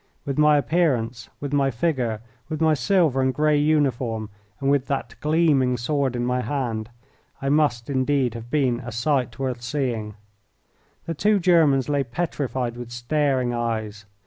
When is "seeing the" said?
9.61-11.13